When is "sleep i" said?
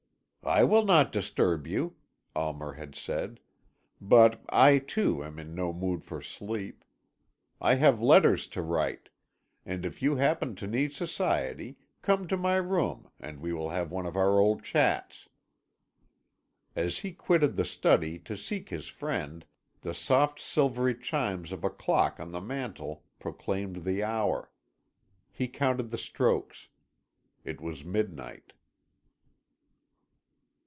6.19-7.75